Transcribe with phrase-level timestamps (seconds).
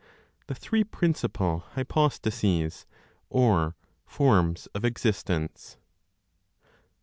[0.47, 2.87] The Three Principal Hypostases,
[3.29, 3.75] or
[4.07, 5.77] Forms of Existence.